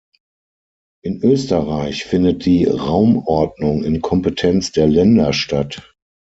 In 1.05 1.21
Österreich 1.23 2.05
findet 2.05 2.45
die 2.47 2.65
Raumordnung 2.65 3.83
in 3.83 4.01
Kompetenz 4.01 4.71
der 4.71 4.87
Länder 4.87 5.31
statt. 5.31 5.93